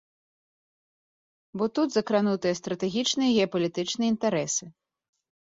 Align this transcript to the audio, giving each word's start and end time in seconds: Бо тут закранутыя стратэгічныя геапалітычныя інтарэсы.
Бо 1.61 1.67
тут 1.79 1.87
закранутыя 1.97 2.59
стратэгічныя 2.61 3.29
геапалітычныя 3.37 4.09
інтарэсы. 4.15 4.65